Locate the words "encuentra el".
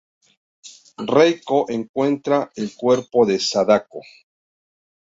1.69-2.75